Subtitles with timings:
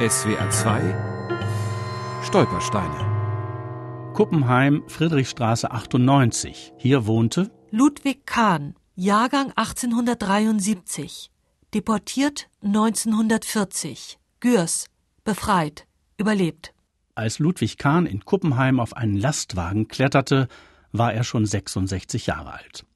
[0.00, 6.72] SWR 2 Stolpersteine Kuppenheim, Friedrichstraße 98.
[6.76, 11.32] Hier wohnte Ludwig Kahn, Jahrgang 1873,
[11.74, 14.86] deportiert 1940, Gürs,
[15.24, 16.74] befreit, überlebt.
[17.16, 20.46] Als Ludwig Kahn in Kuppenheim auf einen Lastwagen kletterte,
[20.92, 22.86] war er schon 66 Jahre alt.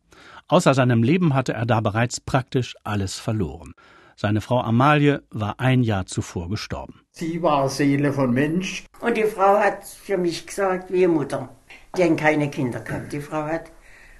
[0.46, 3.74] Außer seinem Leben hatte er da bereits praktisch alles verloren.
[4.16, 7.00] Seine Frau Amalie war ein Jahr zuvor gestorben.
[7.11, 8.85] Sie war Seele von Mensch.
[9.00, 11.48] Und die Frau hat für mich gesagt, wie Mutter.
[11.96, 13.12] Die haben keine Kinder gehabt.
[13.12, 13.71] Die Frau hat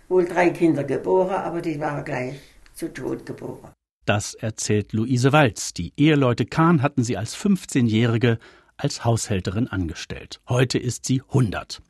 [0.09, 2.39] wohl drei Kinder geboren, aber die waren gleich
[2.75, 3.73] zu Tod geboren.
[4.05, 5.73] Das erzählt Luise Walz.
[5.75, 8.39] Die Eheleute Kahn hatten sie als 15-Jährige
[8.77, 10.41] als Haushälterin angestellt.
[10.49, 11.81] Heute ist sie 100.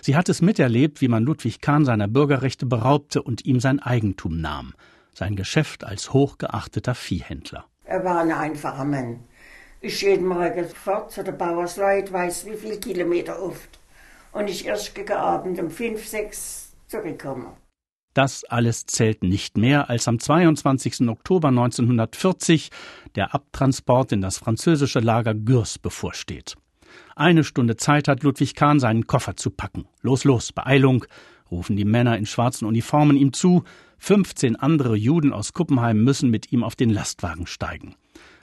[0.00, 4.40] Sie hat es miterlebt, wie man Ludwig Kahn seiner Bürgerrechte beraubte und ihm sein Eigentum
[4.40, 4.72] nahm,
[5.18, 7.66] sein Geschäft als hochgeachteter Viehhändler.
[7.84, 9.24] Er war ein einfacher Mann.
[9.80, 13.78] Ich jeden Morgen fort zu der Bauersleut, weiß wie viele Kilometer oft.
[14.32, 17.56] Und ich erst gegen Abend um fünf, sechs zurückkomme.
[18.14, 21.08] Das alles zählt nicht mehr, als am 22.
[21.08, 22.70] Oktober 1940
[23.14, 26.56] der Abtransport in das französische Lager Gürs bevorsteht.
[27.14, 29.86] Eine Stunde Zeit hat Ludwig Kahn, seinen Koffer zu packen.
[30.02, 31.04] Los, los, Beeilung,
[31.50, 33.64] rufen die Männer in schwarzen Uniformen ihm zu.
[33.98, 37.96] 15 andere Juden aus Kuppenheim müssen mit ihm auf den Lastwagen steigen.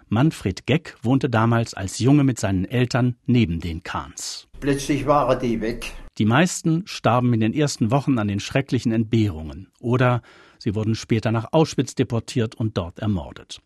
[0.07, 4.47] Manfred Geck wohnte damals als Junge mit seinen Eltern neben den Kahns.
[4.59, 5.93] Plötzlich waren die weg.
[6.17, 10.21] Die meisten starben in den ersten Wochen an den schrecklichen Entbehrungen oder
[10.59, 13.61] sie wurden später nach Auschwitz deportiert und dort ermordet.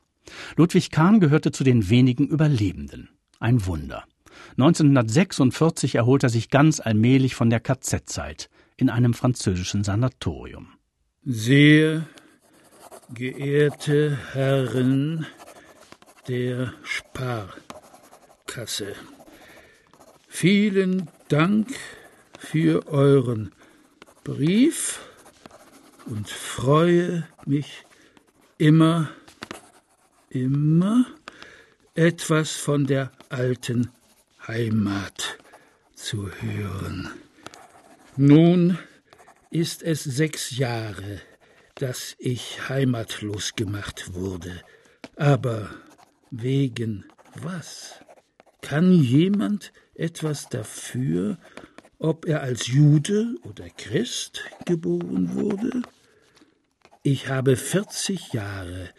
[0.55, 3.09] Ludwig Kahn gehörte zu den wenigen Überlebenden.
[3.39, 4.05] Ein Wunder.
[4.51, 10.69] 1946 erholt er sich ganz allmählich von der KZ-Zeit in einem französischen Sanatorium.
[11.23, 12.07] Sehr
[13.13, 15.25] geehrte Herren
[16.27, 17.57] der Sparkasse,
[20.27, 21.69] vielen Dank
[22.37, 23.51] für euren
[24.23, 25.01] Brief
[26.05, 27.85] und freue mich
[28.57, 29.09] immer,
[30.29, 31.05] immer
[31.95, 33.91] etwas von der alten
[34.47, 35.37] Heimat
[35.95, 37.09] zu hören.
[38.21, 38.77] Nun
[39.49, 41.21] ist es sechs Jahre,
[41.75, 44.51] dass ich heimatlos gemacht wurde.
[45.15, 45.69] Aber
[46.29, 47.93] wegen was?
[48.59, 51.37] Kann jemand etwas dafür,
[51.97, 55.81] ob er als Jude oder Christ geboren wurde?
[57.03, 58.89] Ich habe vierzig Jahre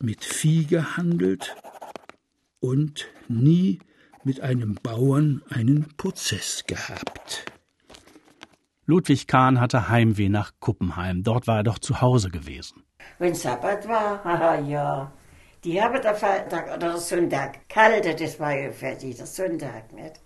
[0.00, 1.54] mit Vieh gehandelt
[2.58, 3.78] und nie
[4.24, 7.53] mit einem Bauern einen Prozess gehabt.
[8.86, 11.22] Ludwig Kahn hatte Heimweh nach Kuppenheim.
[11.22, 12.82] Dort war er doch zu Hause gewesen.
[13.18, 15.12] Wenn Sabbat war, haha, ja.
[15.64, 20.20] Die haben der Freitag oder der Sonntag, kalte, das war ja fertig, der Sonntag, nicht?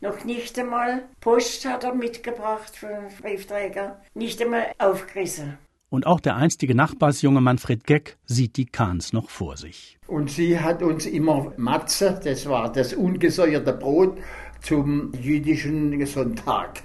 [0.00, 5.56] Noch nicht einmal Post hat er mitgebracht für den Briefträger, nicht einmal aufgerissen.
[5.88, 9.96] Und auch der einstige Nachbarsjunge Manfred Geck sieht die Kahns noch vor sich.
[10.08, 14.18] Und sie hat uns immer Matze, das war das ungesäuerte Brot,
[14.60, 16.82] zum jüdischen Sonntag.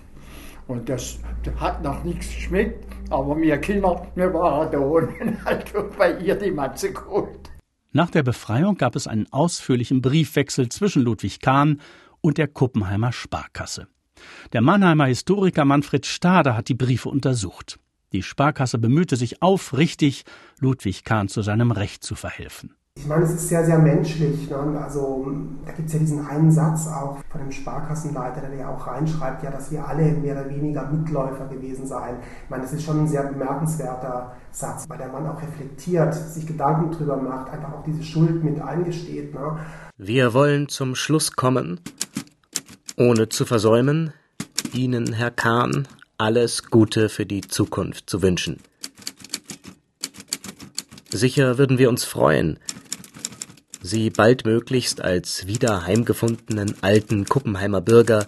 [0.69, 1.17] Und das
[1.59, 6.51] hat noch nichts geschmeckt, aber wir Kinder, wir waren da und halt bei ihr die
[6.51, 7.49] Matze geholt.
[7.91, 11.81] Nach der Befreiung gab es einen ausführlichen Briefwechsel zwischen Ludwig Kahn
[12.21, 13.87] und der Kuppenheimer Sparkasse.
[14.53, 17.79] Der Mannheimer Historiker Manfred Stade hat die Briefe untersucht.
[18.13, 20.23] Die Sparkasse bemühte sich aufrichtig,
[20.59, 22.75] Ludwig Kahn zu seinem Recht zu verhelfen.
[23.01, 24.49] Ich meine, es ist sehr, sehr menschlich.
[24.49, 24.77] Ne?
[24.83, 25.31] Also
[25.65, 29.41] da gibt es ja diesen einen Satz auch von dem Sparkassenleiter, der ja auch reinschreibt,
[29.41, 32.17] ja, dass wir alle mehr oder weniger Mitläufer gewesen seien.
[32.43, 36.45] Ich meine, das ist schon ein sehr bemerkenswerter Satz, weil der Mann auch reflektiert, sich
[36.45, 39.33] Gedanken drüber macht, einfach auch diese Schuld mit eingesteht.
[39.33, 39.59] Ne?
[39.97, 41.79] Wir wollen zum Schluss kommen,
[42.97, 44.11] ohne zu versäumen,
[44.73, 45.87] Ihnen, Herr Kahn,
[46.17, 48.59] alles Gute für die Zukunft zu wünschen.
[51.11, 52.59] Sicher würden wir uns freuen,
[53.81, 58.27] sie baldmöglichst als wieder heimgefundenen alten Kuppenheimer Bürger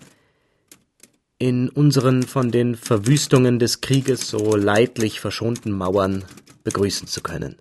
[1.38, 6.24] in unseren von den Verwüstungen des Krieges so leidlich verschonten Mauern
[6.64, 7.58] begrüßen zu können.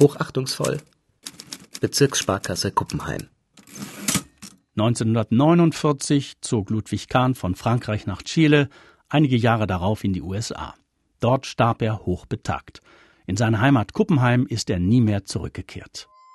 [0.00, 0.78] Hochachtungsvoll
[1.80, 3.28] Bezirkssparkasse Kuppenheim
[4.76, 8.68] 1949 zog Ludwig Kahn von Frankreich nach Chile,
[9.08, 10.74] einige Jahre darauf in die USA.
[11.20, 12.80] Dort starb er hochbetagt.
[13.26, 16.08] In seine Heimat Kuppenheim ist er nie mehr zurückgekehrt.